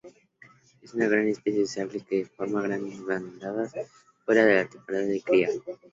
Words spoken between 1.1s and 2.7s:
especie sociable que forma